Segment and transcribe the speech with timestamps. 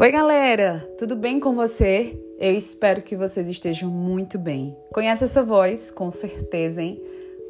[0.00, 0.90] Oi, galera!
[0.96, 2.18] Tudo bem com você?
[2.38, 4.74] Eu espero que vocês estejam muito bem.
[4.94, 5.90] Conhece essa voz?
[5.90, 6.98] Com certeza, hein?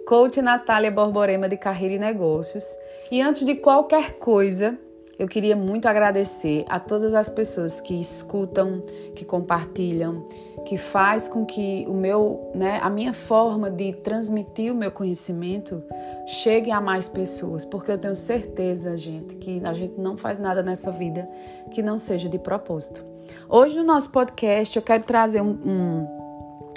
[0.04, 2.64] Coach Natália Borborema de Carreira e Negócios.
[3.08, 4.76] E antes de qualquer coisa,
[5.20, 8.80] eu queria muito agradecer a todas as pessoas que escutam,
[9.14, 10.24] que compartilham,
[10.64, 15.84] que faz com que o meu, né, a minha forma de transmitir o meu conhecimento
[16.26, 20.62] chegue a mais pessoas, porque eu tenho certeza, gente, que a gente não faz nada
[20.62, 21.28] nessa vida
[21.70, 23.04] que não seja de propósito.
[23.46, 26.08] Hoje no nosso podcast eu quero trazer um, um,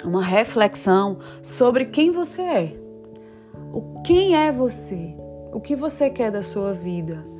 [0.04, 2.76] uma reflexão sobre quem você é.
[3.72, 5.16] O quem é você?
[5.50, 7.32] O que você quer da sua vida?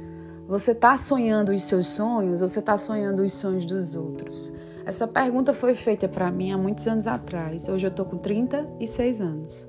[0.47, 4.53] Você está sonhando os seus sonhos ou você está sonhando os sonhos dos outros?
[4.85, 7.67] Essa pergunta foi feita para mim há muitos anos atrás.
[7.67, 9.67] Hoje eu tô com 36 anos.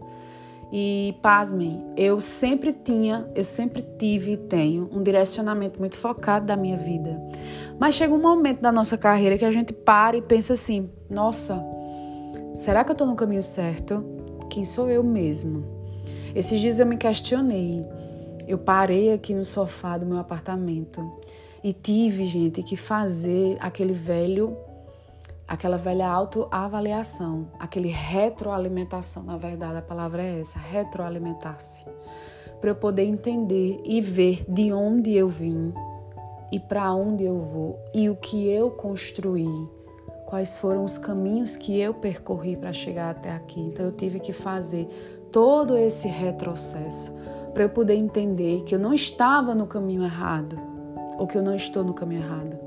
[0.73, 6.57] E pasmem, eu sempre tinha, eu sempre tive e tenho um direcionamento muito focado da
[6.57, 7.21] minha vida.
[7.79, 11.63] Mas chega um momento da nossa carreira que a gente para e pensa assim: nossa,
[12.55, 14.04] será que eu estou no caminho certo?
[14.49, 15.63] Quem sou eu mesmo?
[16.35, 17.82] Esses dias eu me questionei.
[18.48, 21.12] Eu parei aqui no sofá do meu apartamento
[21.63, 24.55] e tive, gente, que fazer aquele velho
[25.48, 31.85] aquela velha autoavaliação, aquele retroalimentação, na verdade a palavra é essa, retroalimentar-se,
[32.60, 35.71] para eu poder entender e ver de onde eu vim
[36.51, 39.48] e para onde eu vou e o que eu construí,
[40.26, 43.60] quais foram os caminhos que eu percorri para chegar até aqui.
[43.60, 44.88] Então eu tive que fazer
[45.32, 47.13] todo esse retrocesso
[47.55, 50.59] para eu poder entender que eu não estava no caminho errado
[51.17, 52.65] ou que eu não estou no caminho errado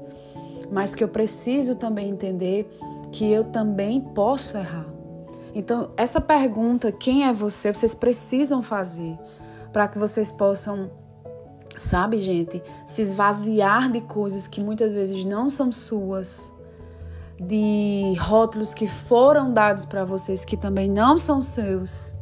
[0.70, 2.68] mas que eu preciso também entender
[3.10, 4.86] que eu também posso errar.
[5.54, 9.18] Então, essa pergunta, quem é você, vocês precisam fazer
[9.72, 10.90] para que vocês possam,
[11.76, 16.52] sabe, gente, se esvaziar de coisas que muitas vezes não são suas,
[17.40, 22.14] de rótulos que foram dados para vocês que também não são seus.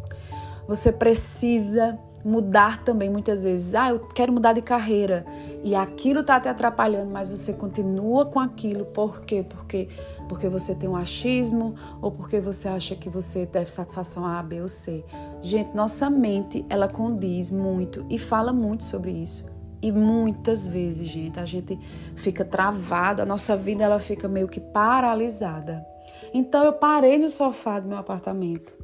[0.68, 3.72] Você precisa mudar também muitas vezes.
[3.74, 5.24] Ah, eu quero mudar de carreira
[5.62, 8.84] e aquilo está te atrapalhando, mas você continua com aquilo.
[8.86, 9.44] Por quê?
[9.48, 9.88] Porque,
[10.28, 14.42] porque você tem um achismo ou porque você acha que você deve satisfação a A,
[14.42, 15.04] B ou C.
[15.40, 19.46] Gente, nossa mente, ela condiz muito e fala muito sobre isso.
[19.80, 21.78] E muitas vezes, gente, a gente
[22.16, 25.86] fica travado, a nossa vida ela fica meio que paralisada.
[26.34, 28.74] Então eu parei no sofá do meu apartamento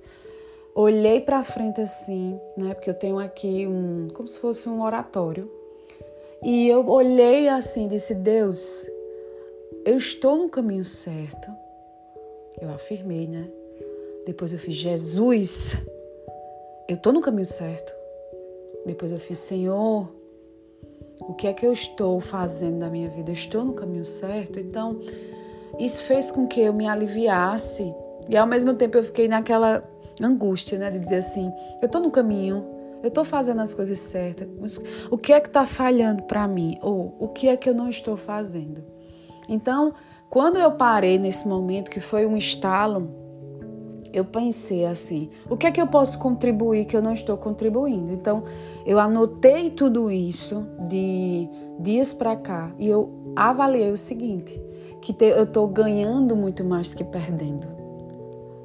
[0.75, 2.75] olhei para frente assim, né?
[2.75, 5.50] Porque eu tenho aqui um, como se fosse um oratório.
[6.43, 8.88] E eu olhei assim, disse: Deus,
[9.84, 11.50] eu estou no caminho certo.
[12.60, 13.49] Eu afirmei, né?
[14.27, 15.77] Depois eu fiz: Jesus,
[16.89, 17.93] eu estou no caminho certo.
[18.84, 20.09] Depois eu fiz: Senhor,
[21.21, 23.31] o que é que eu estou fazendo na minha vida?
[23.31, 24.59] Eu estou no caminho certo?
[24.59, 25.00] Então,
[25.78, 27.94] isso fez com que eu me aliviasse.
[28.28, 29.83] E ao mesmo tempo eu fiquei naquela
[30.21, 30.91] angústia, né?
[30.91, 32.65] De dizer assim, eu tô no caminho,
[33.03, 34.81] eu tô fazendo as coisas certas, mas
[35.11, 36.78] o que é que tá falhando para mim?
[36.83, 38.84] Ou o que é que eu não estou fazendo?
[39.49, 39.93] Então,
[40.31, 43.11] quando eu parei nesse momento, que foi um estalo,
[44.12, 48.12] eu pensei assim: o que é que eu posso contribuir que eu não estou contribuindo?
[48.12, 48.45] Então,
[48.87, 51.49] eu anotei tudo isso de
[51.81, 54.61] dias para cá e eu avaliei o seguinte:
[55.01, 57.81] que eu estou ganhando muito mais que perdendo.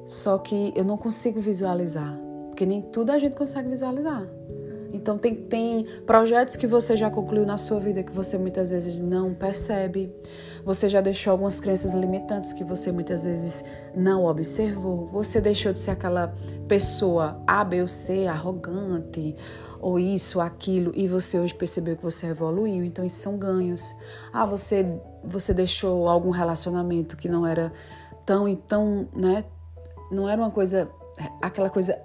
[0.08, 4.26] Só que eu não consigo visualizar, porque nem tudo a gente consegue visualizar.
[4.90, 9.00] Então tem, tem projetos que você já concluiu na sua vida que você muitas vezes
[9.00, 10.10] não percebe.
[10.64, 13.62] Você já deixou algumas crenças limitantes que você muitas vezes
[13.94, 15.08] não observou.
[15.08, 16.34] Você deixou de ser aquela
[16.66, 19.36] pessoa A, B ou C, arrogante,
[19.78, 22.82] ou isso, aquilo, e você hoje percebeu que você evoluiu.
[22.82, 23.94] Então isso são ganhos.
[24.32, 24.86] Ah, você,
[25.22, 27.70] você deixou algum relacionamento que não era
[28.24, 29.44] tão, tão, né,
[30.10, 30.88] não era uma coisa,
[31.42, 32.00] aquela coisa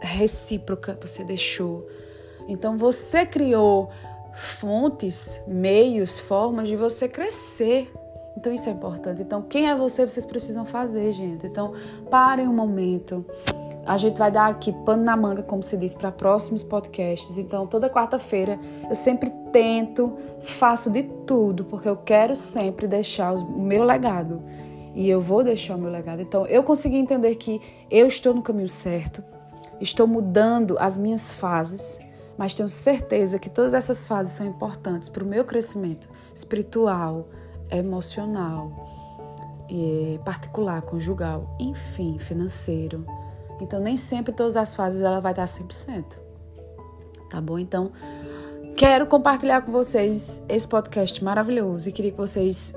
[0.00, 1.86] recíproca, você deixou.
[2.48, 3.90] Então você criou
[4.32, 7.92] fontes, meios, formas de você crescer.
[8.36, 9.22] Então isso é importante.
[9.22, 11.46] Então quem é você, vocês precisam fazer, gente.
[11.46, 11.74] Então
[12.10, 13.24] parem um momento.
[13.84, 17.38] A gente vai dar aqui pano na manga, como se diz, para próximos podcasts.
[17.38, 18.58] Então toda quarta-feira
[18.88, 24.42] eu sempre tento, faço de tudo, porque eu quero sempre deixar o meu legado
[24.98, 26.20] e eu vou deixar o meu legado.
[26.20, 29.22] Então, eu consegui entender que eu estou no caminho certo,
[29.80, 32.00] estou mudando as minhas fases,
[32.36, 37.28] mas tenho certeza que todas essas fases são importantes para o meu crescimento espiritual,
[37.70, 38.72] emocional,
[40.24, 43.06] particular, conjugal, enfim, financeiro.
[43.60, 46.18] Então, nem sempre todas as fases ela vai estar 100%.
[47.30, 47.56] Tá bom?
[47.56, 47.92] Então,
[48.76, 52.74] quero compartilhar com vocês esse podcast maravilhoso e queria que vocês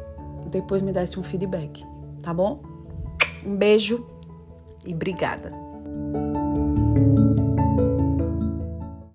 [0.51, 1.83] depois me desse um feedback,
[2.21, 2.61] tá bom?
[3.45, 4.05] Um beijo
[4.85, 5.70] e obrigada.